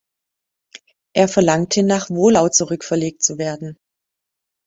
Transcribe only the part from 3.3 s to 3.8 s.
werden.